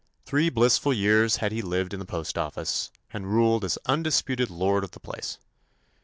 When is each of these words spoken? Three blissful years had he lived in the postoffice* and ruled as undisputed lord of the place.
Three 0.25 0.49
blissful 0.49 0.93
years 0.93 1.35
had 1.35 1.51
he 1.51 1.61
lived 1.61 1.93
in 1.93 1.99
the 1.99 2.07
postoffice* 2.07 2.89
and 3.13 3.27
ruled 3.31 3.63
as 3.63 3.77
undisputed 3.85 4.49
lord 4.49 4.83
of 4.83 4.93
the 4.93 4.99
place. 4.99 5.37